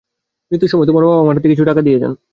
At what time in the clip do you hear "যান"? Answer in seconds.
1.99-2.13